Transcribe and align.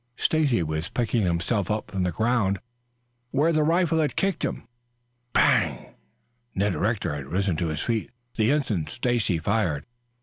Stacy 0.15 0.63
was 0.63 0.89
picking 0.89 1.21
himself 1.21 1.69
up 1.69 1.91
from 1.91 2.01
the 2.01 2.11
ground 2.11 2.57
where 3.29 3.53
the 3.53 3.61
rifle 3.61 3.99
had 3.99 4.15
kicked 4.15 4.43
him. 4.43 4.67
Bang! 5.31 5.93
Ned 6.55 6.73
Rector 6.73 7.13
had 7.13 7.27
risen 7.27 7.55
to 7.57 7.67
his 7.67 7.81
feet 7.81 8.09
the 8.35 8.49
instant 8.49 8.89
Stacy 8.89 9.37
fired. 9.37 9.85